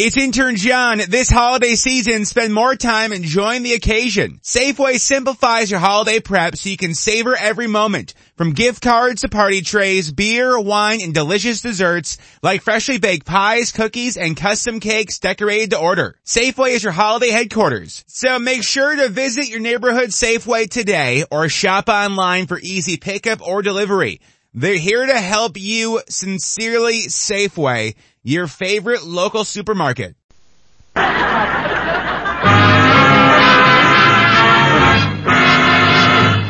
[0.00, 1.00] It's intern John.
[1.08, 4.38] This holiday season, spend more time enjoying the occasion.
[4.44, 8.14] Safeway simplifies your holiday prep so you can savor every moment.
[8.36, 13.72] From gift cards to party trays, beer, wine, and delicious desserts like freshly baked pies,
[13.72, 16.16] cookies, and custom cakes decorated to order.
[16.24, 18.04] Safeway is your holiday headquarters.
[18.06, 23.44] So make sure to visit your neighborhood Safeway today or shop online for easy pickup
[23.44, 24.20] or delivery.
[24.58, 27.94] They're here to help you sincerely Safeway,
[28.24, 30.16] your favorite local supermarket.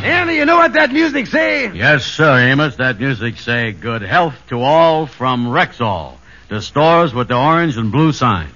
[0.06, 1.70] Andy, you know what that music say?
[1.70, 2.76] Yes, sir, Amos.
[2.76, 6.16] That music say good health to all from Rexall,
[6.48, 8.48] the stores with the orange and blue sign.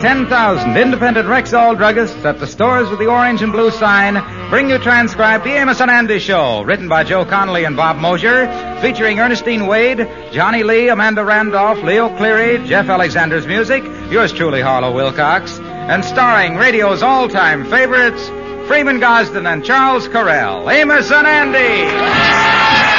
[0.00, 4.14] 10,000 independent Rexall druggists at the stores with the orange and blue sign
[4.48, 8.46] bring you transcribed The Amos and Andy Show, written by Joe Connelly and Bob Mosher,
[8.80, 14.94] featuring Ernestine Wade, Johnny Lee, Amanda Randolph, Leo Cleary, Jeff Alexander's music, yours truly, Harlow
[14.94, 18.26] Wilcox, and starring radio's all-time favorites,
[18.68, 20.72] Freeman Gosden and Charles Correll.
[20.72, 22.89] Amos and Andy!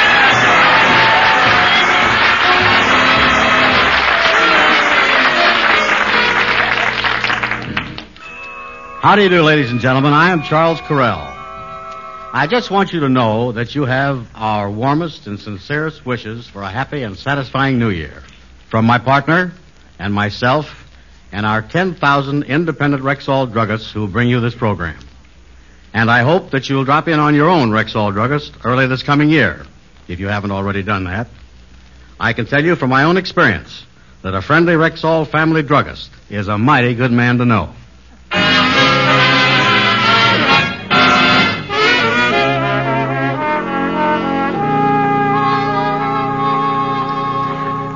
[9.02, 10.12] How do you do, ladies and gentlemen?
[10.12, 11.18] I am Charles Correll.
[12.32, 16.62] I just want you to know that you have our warmest and sincerest wishes for
[16.62, 18.22] a happy and satisfying new year.
[18.70, 19.54] From my partner
[19.98, 20.88] and myself
[21.32, 25.00] and our 10,000 independent Rexall druggists who bring you this program.
[25.92, 29.30] And I hope that you'll drop in on your own Rexall druggist early this coming
[29.30, 29.66] year,
[30.06, 31.26] if you haven't already done that.
[32.20, 33.84] I can tell you from my own experience
[34.22, 37.74] that a friendly Rexall family druggist is a mighty good man to know.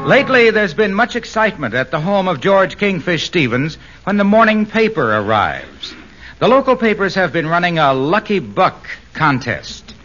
[0.06, 4.64] Lately, there's been much excitement at the home of George Kingfish Stevens when the morning
[4.64, 5.92] paper arrives.
[6.38, 9.96] The local papers have been running a lucky buck contest.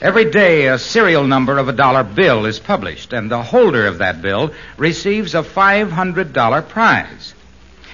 [0.00, 3.98] Every day, a serial number of a dollar bill is published, and the holder of
[3.98, 7.34] that bill receives a $500 prize.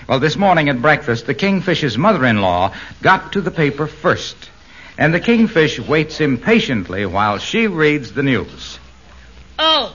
[0.07, 4.51] Well, this morning at breakfast, the Kingfish's mother-in-law got to the paper first,
[4.99, 8.79] and the Kingfish waits impatiently while she reads the news.
[9.59, 9.95] Oh.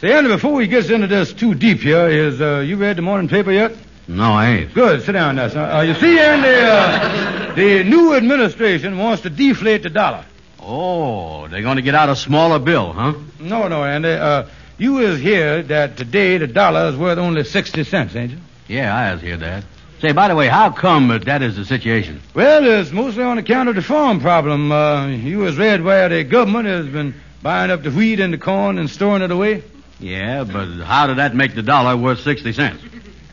[0.00, 3.02] say, Andy, before we gets into this too deep here, is, uh, you read the
[3.02, 3.76] morning paper yet?
[4.08, 4.74] No, I ain't.
[4.74, 5.70] Good, sit down now, son.
[5.70, 10.24] Uh, you see, Andy, uh, the new administration wants to deflate the dollar.
[10.58, 13.14] Oh, they're going to get out a smaller bill, huh?
[13.38, 14.46] No, no, Andy, uh,
[14.78, 18.38] you is here that today the dollar is worth only 60 cents, ain't you?
[18.66, 19.62] Yeah, I has hear that.
[20.00, 22.22] Say, by the way, how come that, that is the situation?
[22.34, 24.72] Well, it's mostly on account of the farm problem.
[24.72, 28.38] Uh, you has read where the government has been buying up the wheat and the
[28.38, 29.62] corn and storing it away.
[29.98, 32.82] Yeah, but how did that make the dollar worth 60 cents?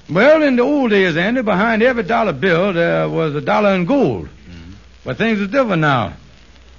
[0.09, 3.85] Well, in the old days, Andy, behind every dollar bill there was a dollar in
[3.85, 4.27] gold.
[5.05, 6.13] But things are different now.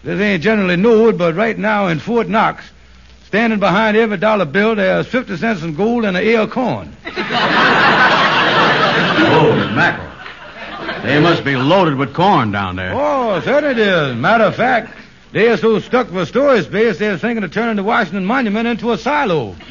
[0.02, 2.62] This ain't generally known, but right now in Fort Knox,
[3.26, 6.94] standing behind every dollar bill, there's 50 cents in gold and an ear of corn.
[9.26, 11.02] Holy mackerel.
[11.02, 12.92] They must be loaded with corn down there.
[12.94, 14.16] Oh, certainly it is.
[14.16, 14.94] Matter of fact,
[15.32, 18.92] they are so stuck for storage space, they're thinking of turning the Washington Monument into
[18.92, 19.54] a silo.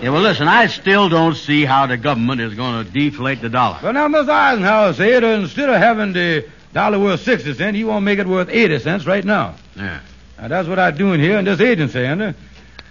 [0.00, 3.48] Yeah, well, listen, I still don't see how the government is going to deflate the
[3.48, 3.78] dollar.
[3.82, 8.02] But now, Miss Eisenhower said instead of having the dollar worth 60 cents, he want
[8.02, 9.56] to make it worth 80 cents right now.
[9.74, 9.98] Yeah.
[10.38, 12.38] Now, that's what I'm doing here in this agency, Andy.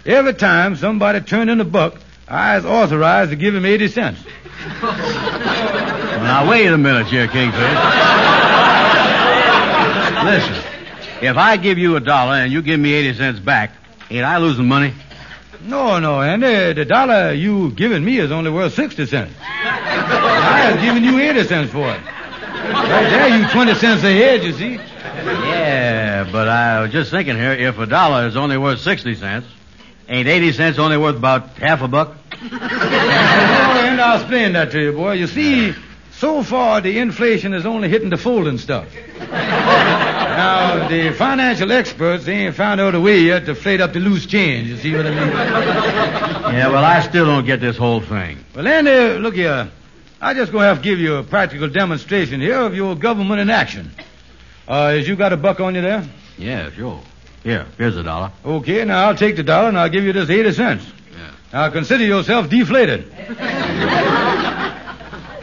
[0.04, 1.98] Every time somebody turn in a buck,
[2.30, 4.24] I is authorized to give him 80 cents.
[4.82, 4.96] Well,
[6.22, 7.58] now, wait a minute here, Kingfish.
[10.24, 10.64] listen,
[11.22, 13.72] if I give you a dollar and you give me 80 cents back,
[14.10, 14.92] ain't I losing money?
[15.62, 16.74] No, no, Andy.
[16.74, 19.34] The dollar you giving me is only worth 60 cents.
[19.40, 22.00] I is giving you 80 cents for it.
[22.68, 24.74] Right there, you 20 cents ahead, you see.
[24.74, 29.46] Yeah, but I was just thinking here, if a dollar is only worth 60 cents,
[30.08, 32.16] ain't 80 cents only worth about half a buck?
[33.98, 35.14] And I'll explain that to you, boy.
[35.14, 35.74] You see,
[36.12, 38.86] so far the inflation is only hitting the folding stuff.
[39.28, 43.98] now, the financial experts they ain't found out a way yet to inflate up the
[43.98, 44.68] loose change.
[44.68, 45.30] You see what I mean?
[46.54, 48.38] Yeah, well, I still don't get this whole thing.
[48.54, 49.68] Well, Andy, look here.
[50.20, 53.50] I just gonna have to give you a practical demonstration here of your government in
[53.50, 53.90] action.
[54.68, 56.04] Uh, has you got a buck on you there?
[56.36, 57.00] Yeah, sure.
[57.48, 58.30] Here, here's a dollar.
[58.44, 60.84] Okay, now I'll take the dollar and I'll give you this 80 cents.
[61.10, 61.30] Yeah.
[61.50, 63.10] Now consider yourself deflated.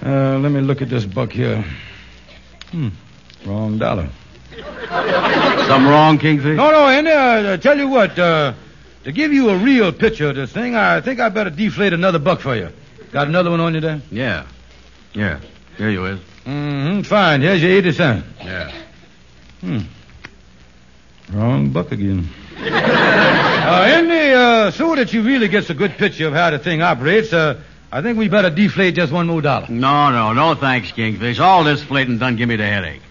[0.05, 1.65] uh, let me look at this buck here.
[2.69, 2.89] Hmm,
[3.43, 4.07] wrong dollar.
[4.55, 6.55] Something wrong, Kingfish?
[6.55, 8.53] No, no, Andy, uh, I tell you what, uh,
[9.03, 12.19] to give you a real picture of this thing, I think I better deflate another
[12.19, 12.69] buck for you.
[13.13, 13.99] Got another one on you there?
[14.11, 14.45] Yeah.
[15.15, 15.39] Yeah.
[15.75, 16.19] Here you is.
[16.45, 17.41] Mm-hmm, fine.
[17.41, 18.27] Here's your 80 cents.
[18.43, 18.71] Yeah.
[19.61, 19.79] Hmm.
[21.31, 22.29] Wrong buck again.
[22.57, 26.81] uh, Andy, uh, so that you really gets a good picture of how the thing
[26.81, 29.67] operates, uh, I think we better deflate just one more dollar.
[29.69, 31.39] No, no, no thanks, Kingfish.
[31.39, 33.01] All this flating done give me the headache.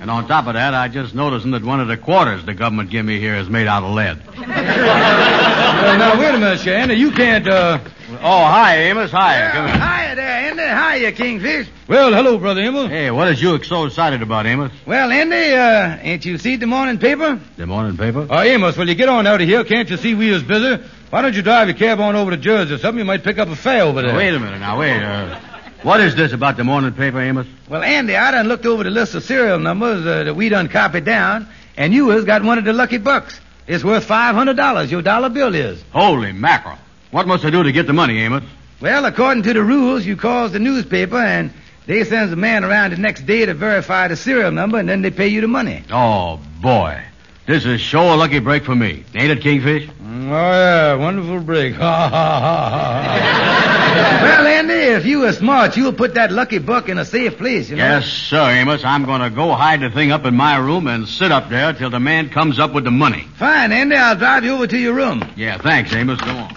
[0.00, 2.90] And on top of that, I just noticing that one of the quarters the government
[2.90, 4.22] give me here is made out of lead.
[5.76, 6.94] Uh, now, wait a minute, Andy.
[6.94, 7.78] You can't, uh...
[8.22, 9.10] Oh, hi, Amos.
[9.10, 9.50] Hi.
[9.52, 9.72] Come in.
[9.74, 10.62] Hiya there, Andy.
[11.00, 11.68] Hiya, Kingfish.
[11.88, 12.88] Well, hello, Brother Amos.
[12.90, 14.72] Hey, what is you so excited about, Amos?
[14.86, 17.40] Well, Andy, uh, ain't you see the morning paper?
[17.56, 18.26] The morning paper?
[18.30, 19.64] Uh, Amos, will you get on out of here?
[19.64, 20.82] Can't you see we is busy?
[21.10, 22.98] Why don't you drive your cab on over to Jersey or something?
[22.98, 24.16] You might pick up a fare over there.
[24.16, 25.00] Wait a minute now, wait.
[25.00, 25.38] Uh,
[25.82, 27.46] what is this about the morning paper, Amos?
[27.68, 30.68] Well, Andy, I done looked over the list of serial numbers uh, that we done
[30.68, 33.38] copied down, and you has got one of the lucky bucks.
[33.68, 34.90] It's worth $500.
[34.90, 35.82] Your dollar bill is.
[35.92, 36.78] Holy mackerel.
[37.10, 38.44] What must I do to get the money, Amos?
[38.80, 41.50] Well, according to the rules, you calls the newspaper and
[41.86, 45.02] they sends a man around the next day to verify the serial number and then
[45.02, 45.82] they pay you the money.
[45.90, 47.00] Oh, boy.
[47.46, 49.04] This is sure a lucky break for me.
[49.14, 49.86] Ain't it, Kingfish?
[49.86, 51.74] Mm, Oh, yeah, wonderful break.
[51.76, 54.20] Ha, ha, ha, ha.
[54.22, 57.70] well, Andy, if you were smart, you'll put that lucky buck in a safe place,
[57.70, 57.84] you know.
[57.84, 58.84] Yes, sir, Amos.
[58.84, 61.72] I'm going to go hide the thing up in my room and sit up there
[61.72, 63.22] till the man comes up with the money.
[63.36, 65.22] Fine, Andy, I'll drive you over to your room.
[65.36, 66.20] Yeah, thanks, Amos.
[66.20, 66.54] Go on.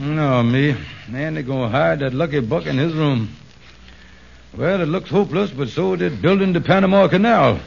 [0.00, 0.74] No, me.
[1.12, 3.28] Andy gonna hide that lucky buck in his room.
[4.56, 7.60] Well, it looks hopeless, but so did building the Panama Canal.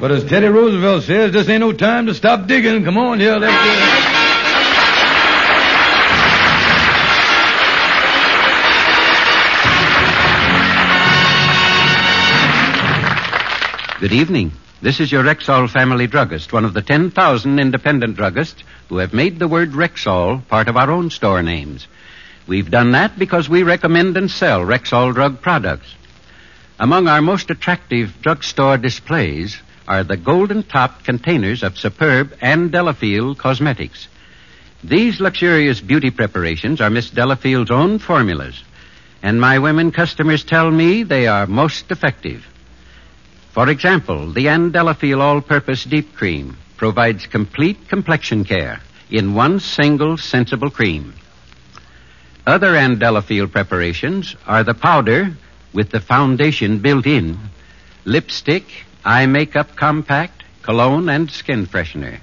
[0.00, 2.82] But as Teddy Roosevelt says, this ain't no time to stop digging.
[2.82, 4.00] Come on here, let's go.
[14.00, 14.52] Good evening.
[14.80, 19.38] This is your Rexall family druggist, one of the 10,000 independent druggists who have made
[19.38, 21.86] the word Rexall part of our own store names.
[22.48, 25.94] We've done that because we recommend and sell Rexall drug products.
[26.76, 29.56] Among our most attractive drugstore displays
[29.86, 34.08] are the golden topped containers of superb Ann Delafield cosmetics.
[34.82, 38.60] These luxurious beauty preparations are Miss Delafield's own formulas,
[39.22, 42.44] and my women customers tell me they are most effective.
[43.52, 50.16] For example, the Ann Delafield All-Purpose Deep Cream provides complete complexion care in one single
[50.16, 51.12] sensible cream.
[52.46, 55.36] Other Ann Delafield preparations are the powder
[55.74, 57.38] with the foundation built in,
[58.06, 58.64] lipstick,
[59.04, 62.18] eye makeup compact, cologne, and skin freshener.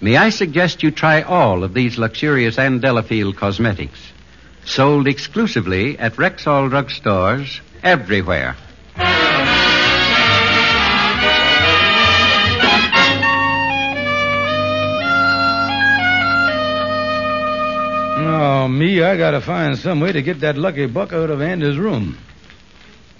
[0.00, 4.00] May I suggest you try all of these luxurious Ann Delafield cosmetics,
[4.64, 8.56] sold exclusively at Rexall drugstores everywhere.
[18.24, 21.76] Oh, me, I gotta find some way to get that lucky buck out of Andy's
[21.76, 22.18] room.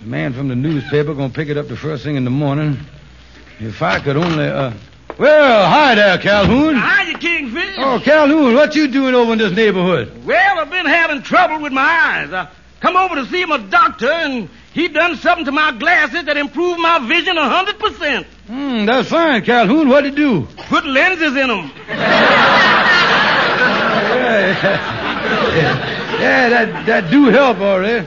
[0.01, 2.79] The man from the newspaper gonna pick it up the first thing in the morning.
[3.61, 4.73] If I could only, uh...
[5.19, 6.75] Well, hi there, Calhoun.
[6.75, 7.75] Hiya, Kingfish.
[7.79, 10.25] Oh, Calhoun, what you doing over in this neighborhood?
[10.25, 12.33] Well, I've been having trouble with my eyes.
[12.33, 12.49] I
[12.81, 16.81] come over to see my doctor, and he done something to my glasses that improved
[16.81, 18.27] my vision a hundred percent.
[18.47, 19.89] Hmm, that's fine, Calhoun.
[19.89, 20.49] What'd he do?
[20.69, 21.71] Put lenses in them.
[24.13, 24.92] Yeah, yeah,
[25.55, 28.05] that, that do help, all right.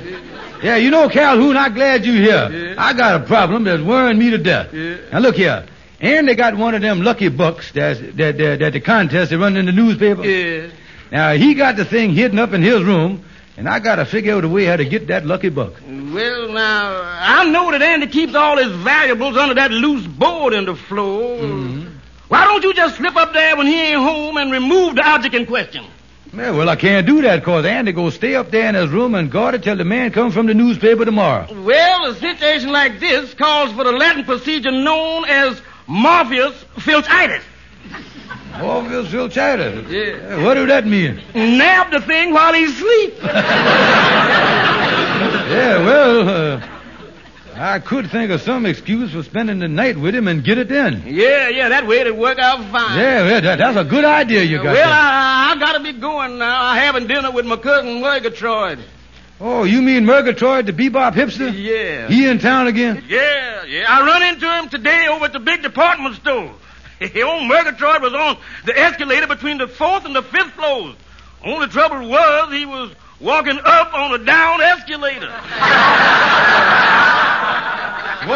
[0.63, 2.75] Yeah, you know, Calhoun, I'm glad you're here.
[2.77, 4.73] I got a problem that's worrying me to death.
[4.73, 5.65] Now, look here.
[5.99, 9.37] And they got one of them lucky bucks that's, that, that, that the contest they
[9.37, 10.25] run in the newspaper.
[10.25, 10.69] Yeah.
[11.11, 13.23] Now, he got the thing hidden up in his room,
[13.57, 15.73] and I got to figure out a way how to get that lucky buck.
[15.87, 20.65] Well, now, I know that Andy keeps all his valuables under that loose board in
[20.65, 21.39] the floor.
[21.39, 21.93] Mm-hmm.
[22.27, 25.35] Why don't you just slip up there when he ain't home and remove the object
[25.35, 25.85] in question?
[26.35, 29.15] Yeah, well, I can't do that, cause Andy go stay up there in his room
[29.15, 31.47] and guard it till the man comes from the newspaper tomorrow.
[31.63, 37.41] Well, a situation like this calls for the Latin procedure known as Morpheus filchitis.
[38.61, 39.89] Orville Filchitis.
[39.89, 40.41] Yeah.
[40.43, 41.21] What do that mean?
[41.33, 43.15] Nab the thing while he's asleep.
[45.45, 46.74] Yeah, well, uh,
[47.57, 50.71] I could think of some excuse for spending the night with him and get it
[50.71, 51.03] in.
[51.07, 52.99] yeah, yeah, that way it'd work out fine.
[52.99, 54.85] Yeah, yeah that, that's a good idea you got well, there.
[54.85, 56.65] I, I gotta be going now.
[56.65, 58.79] I'm having dinner with my cousin Murgatroyd.
[59.39, 61.51] Oh, you mean Murgatroyd, the bebop hipster?
[61.53, 62.07] Yeah.
[62.07, 63.03] He in town again?
[63.07, 63.85] Yeah, yeah.
[63.87, 66.53] I run into him today over at the big department store.
[67.01, 70.95] Old Murgatroyd was on the escalator between the fourth and the fifth floors.
[71.43, 75.27] Only trouble was he was walking up on a down escalator.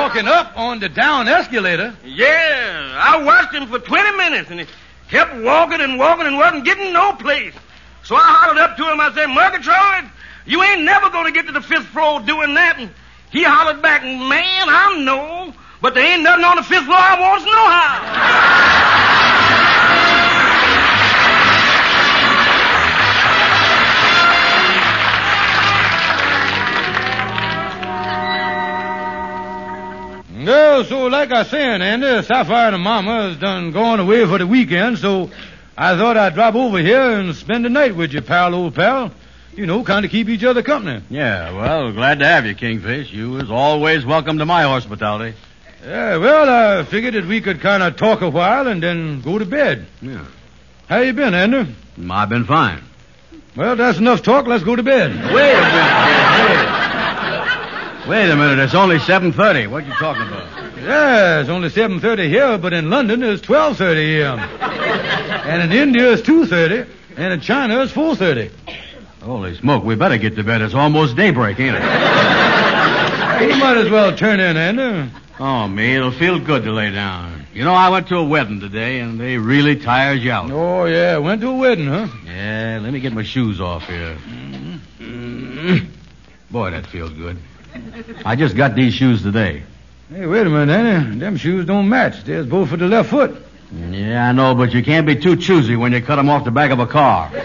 [0.10, 1.96] Walking up on the down escalator.
[2.04, 4.66] Yeah, I watched him for 20 minutes, and he
[5.08, 7.54] kept walking and walking and wasn't getting no place.
[8.02, 9.00] So I hollered up to him.
[9.00, 10.12] I said, Murgatroyd,
[10.48, 12.80] you ain't never going to get to the fifth floor doing that.
[12.80, 12.90] And
[13.30, 17.22] he hollered back, man, I know, but there ain't nothing on the fifth floor I
[17.22, 19.29] wants to
[30.50, 34.40] No, so like I said, Andy, Sapphire and the Mama has done gone away for
[34.40, 35.30] the weekend, so
[35.78, 39.12] I thought I'd drop over here and spend the night with you, pal, old pal.
[39.56, 41.04] You know, kind of keep each other company.
[41.08, 43.12] Yeah, well, glad to have you, Kingfish.
[43.12, 45.38] You was always welcome to my hospitality.
[45.86, 49.38] Yeah, well, I figured that we could kind of talk a while and then go
[49.38, 49.86] to bed.
[50.02, 50.26] Yeah.
[50.88, 51.76] How you been, Andy?
[52.10, 52.82] I've been fine.
[53.56, 54.48] Well, that's enough talk.
[54.48, 55.12] Let's go to bed.
[55.32, 56.79] Wait a minute.
[58.10, 58.58] Wait a minute.
[58.58, 59.70] It's only 7.30.
[59.70, 60.48] What are you talking about?
[60.82, 64.40] Yeah, it's only 7.30 here, but in London it's 12.30 a.m.
[64.40, 68.50] and in India it's 2.30, and in China it's 4.30.
[69.22, 70.64] Holy smoke, we better get to bed.
[70.64, 71.82] It's almost daybreak, ain't it?
[73.44, 75.12] You might as well turn in, Andy.
[75.40, 77.46] Oh, me, it'll feel good to lay down.
[77.54, 80.50] You know, I went to a wedding today, and they really tired you out.
[80.50, 82.08] Oh, yeah, went to a wedding, huh?
[82.26, 84.18] Yeah, let me get my shoes off here.
[85.00, 85.86] Mm-hmm.
[86.50, 87.38] Boy, that feels good.
[88.26, 89.64] I just got these shoes today.
[90.14, 91.20] Hey, wait a minute, Andy.
[91.20, 92.24] Them shoes don't match.
[92.24, 93.42] There's both for the left foot.
[93.92, 96.52] Yeah, I know, but you can't be too choosy when you cut them off the
[96.52, 97.32] back of a car.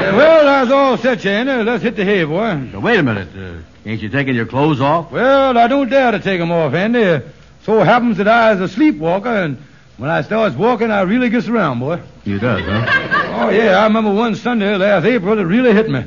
[0.00, 1.62] Yeah, well, that's all set, you, Andy.
[1.62, 2.54] Let's hit the hay, boy.
[2.54, 3.28] Now, wait a minute.
[3.36, 5.12] Uh, ain't you taking your clothes off?
[5.12, 7.20] Well, I don't dare to take 'em off, Andy.
[7.64, 9.58] So happens that I is a sleepwalker, and
[9.98, 12.00] when I starts walking, I really gets around, boy.
[12.24, 13.46] You does, huh?
[13.46, 16.04] Oh, yeah, I remember one Sunday last April it really hit me.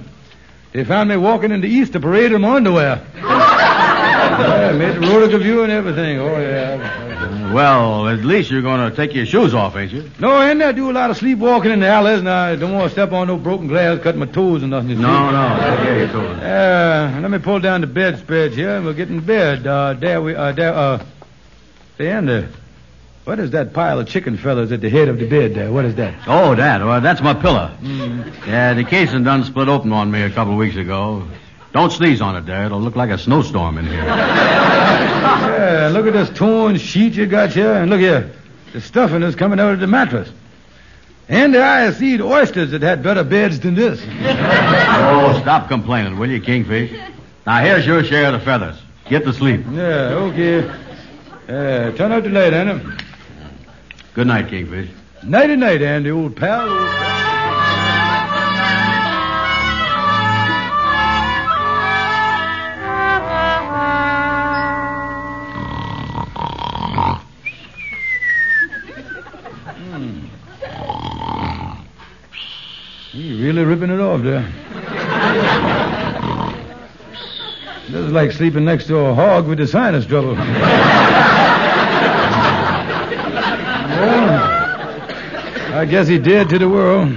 [0.73, 3.05] They found me walking in the Easter parade in my underwear.
[3.15, 6.17] yeah, made the Roderick View and everything.
[6.19, 7.53] Oh, yeah.
[7.53, 10.09] Well, at least you're going to take your shoes off, ain't you?
[10.19, 12.85] No, Andy, I do a lot of sleepwalking in the alleys, and I don't want
[12.85, 14.99] to step on no broken glass, cut my toes and nothing.
[14.99, 15.37] No, no.
[15.37, 16.41] Yeah, you told us.
[16.41, 19.67] Uh, let me pull down the bedspread here, and we'll get in bed.
[19.67, 21.05] Uh, there we, uh, there, uh,
[21.99, 22.47] say, Andy,
[23.25, 25.71] what is that pile of chicken feathers at the head of the bed there?
[25.71, 26.13] What is that?
[26.27, 26.83] Oh, that.
[26.83, 27.71] Well, that's my pillow.
[27.81, 31.27] Yeah, the casing done split open on me a couple of weeks ago.
[31.71, 32.65] Don't sneeze on it there.
[32.65, 34.03] It'll look like a snowstorm in here.
[35.63, 38.31] Yeah, look at this torn sheet you got here, and look here.
[38.73, 40.29] The stuffing is coming out of the mattress.
[41.29, 43.99] And I see oysters that had better beds than this.
[44.05, 46.91] oh, stop complaining, will you, Kingfish?
[47.45, 48.77] Now, here's your share of the feathers.
[49.09, 49.65] Get to sleep.
[49.71, 50.67] Yeah, okay.
[51.47, 52.85] Uh, turn out the light, Andy.
[54.13, 54.89] Good night, Kingfish.
[55.23, 56.69] Nighty night, Andy, old pal.
[69.75, 70.25] Hmm.
[70.79, 71.85] Old pal.
[73.15, 74.47] Really ripping it off there.
[77.89, 80.35] This is like sleeping next to a hog with the sinus trouble.
[84.03, 84.43] well,
[85.83, 87.13] I guess he did to the world.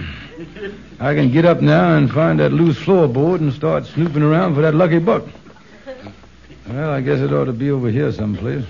[0.99, 4.63] I can get up now and find that loose floorboard and start snooping around for
[4.63, 5.23] that lucky buck.
[6.69, 8.65] Well, I guess it ought to be over here someplace.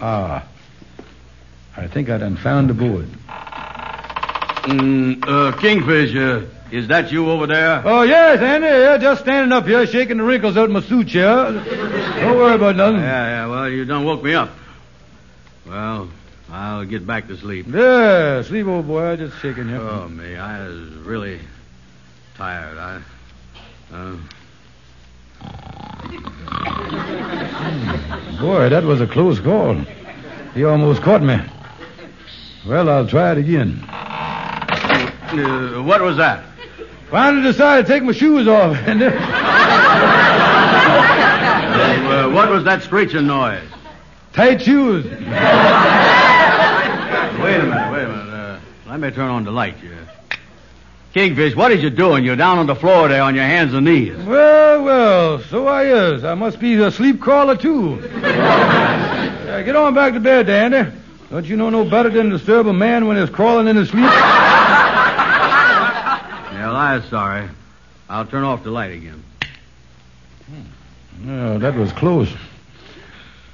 [0.00, 0.44] Ah.
[1.76, 3.06] I think I done found the board.
[4.64, 7.82] Mm, uh, Kingfish, uh, is that you over there?
[7.84, 8.66] Oh, yes, Andy.
[8.66, 11.52] Yeah, just standing up here, shaking the wrinkles out of my suit here.
[11.52, 12.98] Don't worry about nothing.
[12.98, 14.50] Yeah, yeah, well, you done woke me up.
[15.68, 16.08] Well,
[16.50, 17.66] I'll get back to sleep.
[17.68, 19.12] Yeah, sleep, old boy.
[19.12, 19.76] I just shaking you.
[19.76, 21.40] Oh, me, I was really
[22.36, 22.78] tired.
[22.78, 23.02] I,
[23.92, 24.16] uh,
[28.40, 29.74] Boy, that was a close call.
[30.54, 31.38] He almost caught me.
[32.66, 33.82] Well, I'll try it again.
[33.88, 36.44] uh, what was that?
[37.10, 38.76] Finally decided to take my shoes off.
[38.86, 39.10] And uh,
[42.14, 43.62] Uh, what was that screeching noise?
[44.32, 45.04] tight shoes.
[47.44, 48.32] Wait a minute, wait a minute.
[48.32, 50.08] Uh, let me turn on the light here.
[51.12, 52.24] Kingfish, what is you doing?
[52.24, 54.16] You're down on the floor there on your hands and knees.
[54.16, 56.24] Well, well, so I is.
[56.24, 58.02] I must be a sleep crawler, too.
[59.54, 60.90] Uh, get on back to bed, Dandy.
[61.30, 63.88] Don't you know no better than to disturb a man when he's crawling in his
[63.90, 64.02] sleep?
[66.64, 67.48] Well, I'm sorry.
[68.08, 69.22] I'll turn off the light again.
[71.20, 72.32] No, that was close.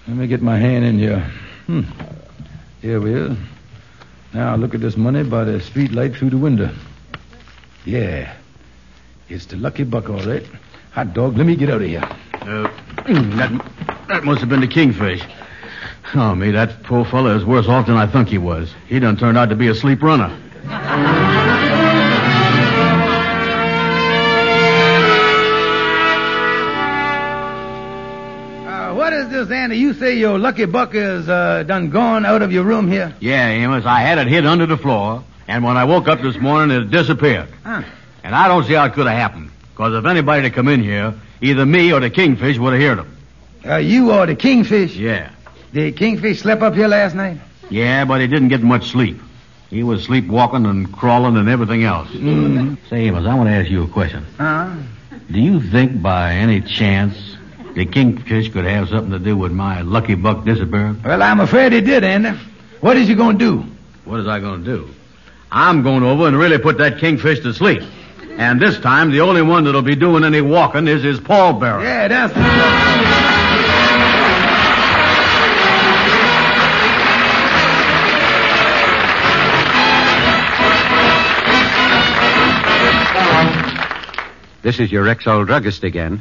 [0.06, 1.30] Let me get my hand in here.
[1.66, 1.82] Hmm.
[2.80, 3.36] Here we is.
[4.32, 6.72] Now look at this money by the street light through the window.
[7.84, 8.34] Yeah.
[9.28, 10.46] It's the lucky buck, all right.
[10.92, 12.02] Hot dog, let me get out of here.
[12.34, 12.70] Uh,
[13.36, 15.22] that, that must have been the kingfish.
[16.14, 18.74] Oh, me, that poor fellow is worse off than I think he was.
[18.88, 20.36] He done turned out to be a sleep runner.
[29.40, 29.78] What is Andy?
[29.78, 33.14] You say your lucky buck is uh, done gone out of your room here?
[33.20, 36.36] Yeah, Amos, I had it hid under the floor, and when I woke up this
[36.36, 37.48] morning, it disappeared.
[37.64, 37.82] Huh.
[38.22, 39.50] And I don't see how it could have happened.
[39.70, 42.98] Because if anybody had come in here, either me or the kingfish would have heard
[42.98, 43.16] him.
[43.64, 44.94] Uh, you or the kingfish?
[44.94, 45.30] Yeah.
[45.72, 47.38] Did the kingfish slept up here last night?
[47.70, 49.22] Yeah, but he didn't get much sleep.
[49.70, 52.08] He was sleepwalking and crawling and everything else.
[52.10, 52.76] Mm.
[52.90, 54.22] Say, Amos, I want to ask you a question.
[54.36, 54.76] Huh?
[55.30, 57.16] Do you think by any chance
[57.74, 61.02] the kingfish could have something to do with my lucky buck disappearing.
[61.02, 62.38] Well, I'm afraid he did, Andy.
[62.80, 63.64] What is he going to do?
[64.04, 64.88] What is I going to do?
[65.52, 67.82] I'm going over and really put that kingfish to sleep.
[68.38, 71.82] And this time, the only one that'll be doing any walking is his pallbearer.
[71.82, 72.34] Yeah, that's.
[84.62, 86.20] This is your Rexall druggist again.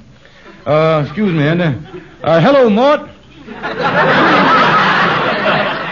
[0.66, 1.76] Uh, excuse me, Ender.
[2.24, 3.02] Uh, hello, Mort.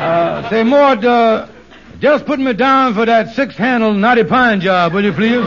[0.01, 1.47] uh, say, Mort, uh,
[1.99, 5.43] just put me down for that six-handle knotty pine job, will you please?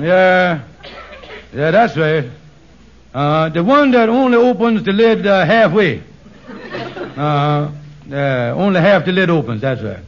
[0.00, 0.62] yeah.
[1.52, 2.30] Yeah, that's right.
[3.12, 6.02] Uh, the one that only opens the lid uh, halfway.
[7.16, 7.72] Uh,
[8.56, 9.98] only half the lid opens, that's right.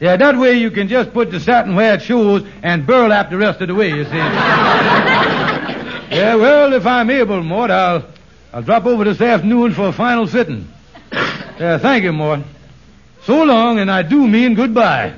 [0.00, 3.36] Yeah, that way you can just put the satin where it shows and burlap the
[3.36, 4.16] rest of the way, you see.
[4.16, 8.04] yeah, well, if I'm able, Mort, I'll,
[8.52, 10.68] I'll drop over this afternoon for a final fitting.
[11.12, 12.40] Yeah, thank you, Mort.
[13.24, 15.14] So long, and I do mean goodbye.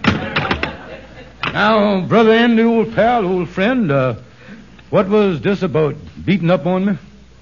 [1.52, 4.16] Now, Brother Andy, old pal, old friend, uh,
[4.90, 6.98] what was this about beating up on me?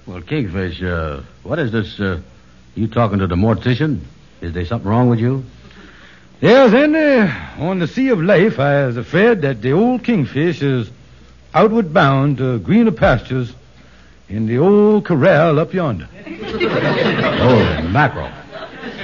[0.06, 1.98] Well, Kingfish, uh, what is this?
[1.98, 2.20] Uh,
[2.74, 4.00] you talking to the mortician?
[4.40, 5.44] Is there something wrong with you?
[6.40, 10.90] Yes, Andy, on the sea of life, I was afraid that the old kingfish is
[11.54, 13.52] outward bound to greener pastures
[14.28, 16.08] in the old corral up yonder.
[17.44, 18.30] Oh, mackerel.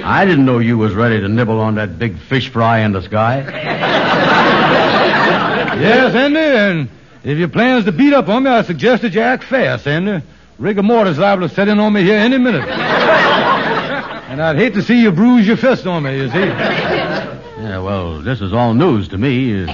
[0.09, 3.03] I didn't know you was ready to nibble on that big fish fry in the
[3.03, 3.45] sky.
[5.79, 6.89] Yes, Andy, and
[7.23, 10.25] if your plans to beat up on me, I suggest that you act fast, Andy.
[10.59, 12.69] Rigor mortis liable to set in on me here any minute.
[12.69, 16.39] and I'd hate to see you bruise your fist on me, you see.
[17.59, 19.67] Yeah, well, this is all news to me.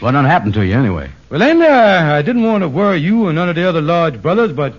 [0.00, 1.10] What done happened to you anyway?
[1.30, 4.20] Well, Andy, I, I didn't want to worry you and none of the other large
[4.20, 4.74] brothers, but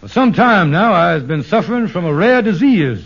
[0.00, 3.04] for some time now I've been suffering from a rare disease.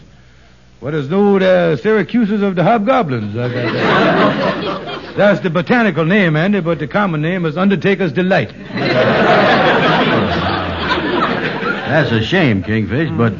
[0.80, 3.34] What is known as Syracuses of the Hobgoblins.
[3.34, 8.52] That- That's the botanical name, Andy, but the common name is Undertaker's Delight.
[11.90, 13.34] That's a shame, Kingfish, but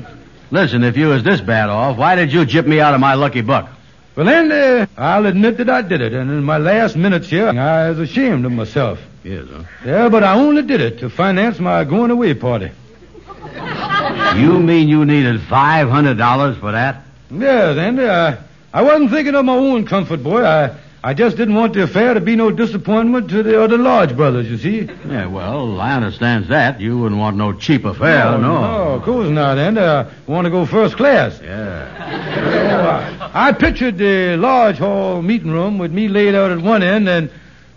[0.51, 3.15] listen, if you was this bad off, why did you jip me out of my
[3.15, 3.71] lucky buck?
[4.17, 7.89] Well, Andy, I'll admit that I did it, and in my last minutes here, I
[7.91, 8.99] was ashamed of myself.
[9.23, 9.63] Yes, huh?
[9.87, 12.73] Yeah, but I only did it to finance my going away party.
[14.37, 17.05] You mean you needed $500 for that?
[17.31, 18.39] Yes, Andy, I,
[18.73, 20.45] I wasn't thinking of my own comfort, boy.
[20.45, 24.15] I, I just didn't want the affair to be no disappointment to the other Lodge
[24.15, 24.81] brothers, you see.
[25.09, 26.81] Yeah, well, I understand that.
[26.81, 28.39] You wouldn't want no cheap affair, no.
[28.39, 29.81] No, of course not, Andy.
[29.81, 31.41] I want to go first class.
[31.43, 33.31] Yeah.
[33.33, 37.09] I, I pictured the Lodge Hall meeting room with me laid out at one end
[37.09, 37.31] and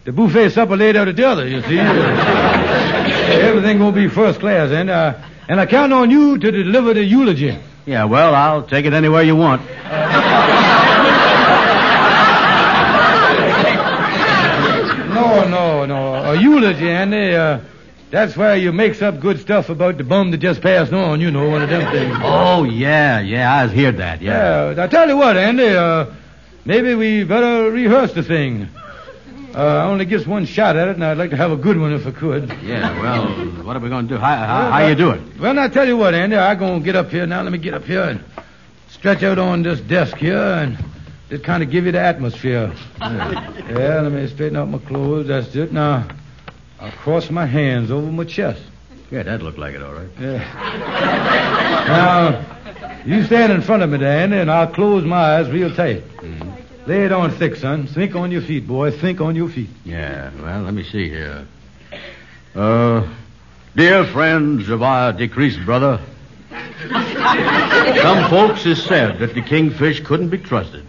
[0.04, 1.80] the buffet supper laid out at the other, you see.
[1.80, 5.14] Everything gonna be first class, and uh,
[5.48, 7.58] and I count on you to deliver the eulogy.
[7.86, 9.62] Yeah, well, I'll take it anywhere you want.
[15.14, 16.16] No, no, no.
[16.32, 17.36] A eulogy, Andy.
[17.36, 17.60] Uh,
[18.10, 21.20] that's where you makes up good stuff about the bum that just passed on.
[21.20, 22.16] You know, one of them things.
[22.22, 24.72] Oh, yeah, yeah, I heard that, yeah.
[24.72, 24.84] Yeah.
[24.84, 25.68] I tell you what, Andy.
[25.68, 26.06] Uh,
[26.64, 28.70] maybe we better rehearse the thing.
[29.56, 31.78] Uh, I only gets one shot at it, and I'd like to have a good
[31.78, 32.50] one if I could.
[32.64, 33.28] Yeah, well,
[33.64, 34.20] what are we going to do?
[34.20, 35.22] How, how, how you do it?
[35.40, 36.36] Well, now, I tell you what, Andy.
[36.36, 37.28] I'm going to get up here.
[37.28, 38.24] Now, let me get up here and
[38.90, 40.84] stretch out on this desk here and
[41.30, 42.74] just kind of give you the atmosphere.
[43.74, 45.28] Yeah, let me straighten out my clothes.
[45.28, 45.72] That's it.
[45.72, 46.08] Now,
[46.80, 48.62] I'll cross my hands over my chest.
[49.10, 50.10] Yeah, that looked like it, all right.
[50.20, 50.38] Yeah.
[51.88, 56.04] now, you stand in front of me, Dan, and I'll close my eyes real tight.
[56.18, 56.43] Mm-hmm.
[56.86, 57.88] Lay it on thick, son.
[57.88, 58.92] Think on your feet, boy.
[58.92, 59.70] Think on your feet.
[59.86, 61.48] Yeah, well, let me see here.
[62.54, 63.08] Uh,
[63.76, 66.02] dear friends of our decreased brother,
[66.52, 70.86] some folks has said that the kingfish couldn't be trusted.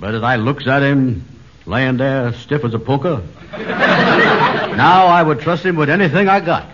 [0.00, 1.24] But as I looks at him
[1.66, 3.22] laying there stiff as a poker,
[3.56, 6.66] now I would trust him with anything I got.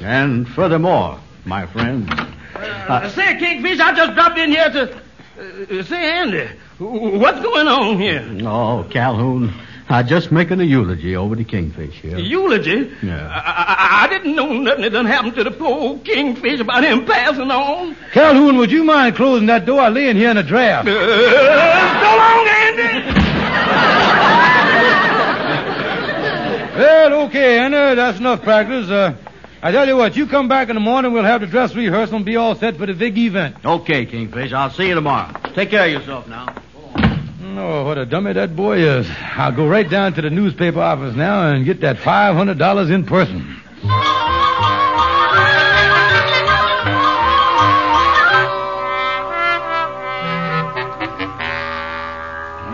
[0.00, 2.08] And furthermore, my friend,
[2.54, 5.00] Uh, say, Kingfish, I just dropped in here to.
[5.40, 6.48] Uh, say, Andy,
[6.78, 8.22] what's going on here?
[8.46, 9.54] oh, Calhoun,
[9.88, 12.18] I just making a eulogy over the kingfish here.
[12.18, 12.92] Eulogy?
[13.02, 13.26] Yeah.
[13.26, 16.84] I, I, I didn't know nothing that done happened to the poor old Kingfish about
[16.84, 17.96] him passing on.
[18.12, 19.80] Calhoun, would you mind closing that door?
[19.80, 20.86] I lay in here in a draft.
[20.86, 23.20] Uh, so long, Andy.
[26.80, 28.90] Well, okay, Anna, that's enough practice.
[28.90, 29.14] Uh,
[29.62, 32.16] I tell you what, you come back in the morning, we'll have the dress rehearsal
[32.16, 33.56] and be all set for the big event.
[33.62, 35.38] Okay, Kingfish, I'll see you tomorrow.
[35.54, 36.54] Take care of yourself now.
[37.58, 39.06] Oh, what a dummy that boy is.
[39.10, 43.60] I'll go right down to the newspaper office now and get that $500 in person.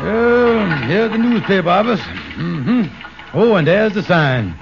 [0.09, 2.01] Oh, here's the newspaper office.
[2.01, 3.37] Mm-hmm.
[3.37, 4.55] Oh, and there's the sign.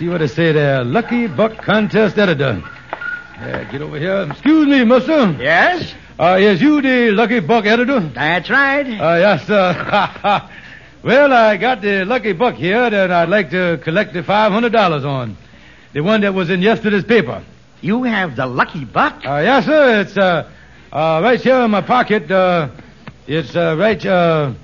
[0.00, 0.82] See what it say there.
[0.82, 2.62] Lucky Buck Contest Editor.
[3.36, 4.26] Yeah, get over here.
[4.30, 5.32] Excuse me, mister.
[5.32, 5.94] Yes?
[6.18, 8.00] Uh, is you the Lucky Buck editor?
[8.00, 8.86] That's right.
[8.86, 10.48] Uh, yes, sir.
[11.02, 15.36] well, I got the Lucky Buck here that I'd like to collect the $500 on.
[15.92, 17.44] The one that was in yesterday's paper.
[17.82, 19.16] You have the lucky buck?
[19.26, 20.00] Uh, yes, sir.
[20.00, 20.48] It's, uh,
[20.90, 22.30] uh, right here in my pocket.
[22.30, 22.70] Uh,
[23.26, 24.54] it's, uh, right, uh,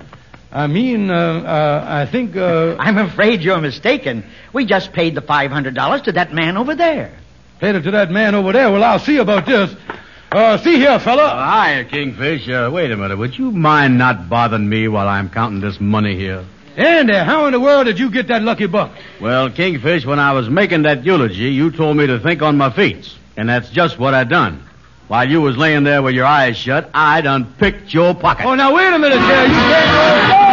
[0.51, 4.23] I mean, uh, uh, I think, uh, I'm afraid you're mistaken.
[4.53, 7.11] We just paid the $500 to that man over there.
[7.59, 8.71] paid it to that man over there.
[8.71, 9.75] Well, I'll see about this.
[10.31, 11.23] Uh, see here, fella.
[11.23, 12.47] Uh, hiya, Kingfish.
[12.47, 13.17] Uh, wait a minute.
[13.17, 16.45] Would you mind not bothering me while I'm counting this money here?
[16.75, 18.91] Andy, how in the world did you get that lucky buck?
[19.19, 22.69] Well, Kingfish, when I was making that eulogy, you told me to think on my
[22.69, 23.09] feet.
[23.35, 24.66] And that's just what I done.
[25.07, 28.45] While you was laying there with your eyes shut, I done picked your pocket.
[28.45, 29.47] Oh, now wait a minute there.
[29.47, 30.47] You can't go.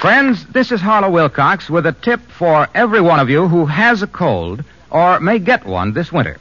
[0.00, 4.02] Friends, this is Harlow Wilcox with a tip for every one of you who has
[4.02, 6.36] a cold or may get one this winter.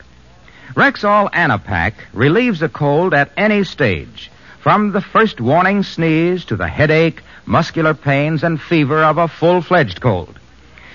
[0.76, 4.30] Rexall Anapac relieves a cold at any stage,
[4.66, 10.02] from the first warning sneeze to the headache, muscular pains, and fever of a full-fledged
[10.02, 10.40] cold.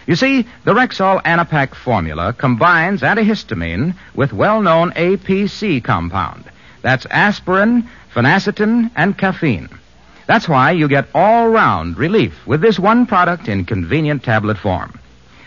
[0.09, 6.51] You see, the Rexall Anapac formula combines antihistamine with well-known APC compound.
[6.83, 9.69] That's aspirin, phenacetin, and caffeine.
[10.27, 14.99] That's why you get all-round relief with this one product in convenient tablet form.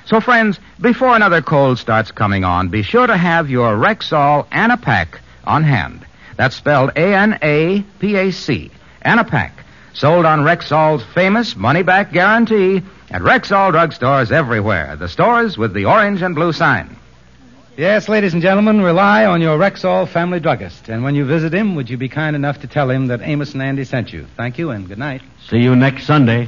[0.05, 5.19] So friends, before another cold starts coming on, be sure to have your Rexall Anapac
[5.43, 6.05] on hand.
[6.37, 8.71] That's spelled A-N-A-P-A-C.
[9.05, 9.51] Anapac.
[9.93, 14.95] Sold on Rexall's famous money-back guarantee at Rexall drugstores everywhere.
[14.95, 16.97] The stores with the orange and blue sign.
[17.77, 20.89] Yes, ladies and gentlemen, rely on your Rexall family druggist.
[20.89, 23.53] And when you visit him, would you be kind enough to tell him that Amos
[23.53, 24.27] and Andy sent you?
[24.37, 25.21] Thank you and good night.
[25.47, 26.47] See you next Sunday.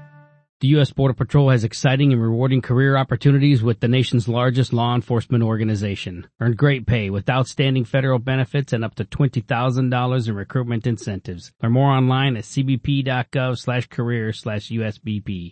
[0.61, 0.91] The U.S.
[0.91, 6.27] Border Patrol has exciting and rewarding career opportunities with the nation's largest law enforcement organization.
[6.39, 11.51] Earn great pay with outstanding federal benefits and up to $20,000 in recruitment incentives.
[11.63, 15.49] Learn more online at cbp.gov slash career slash USBP.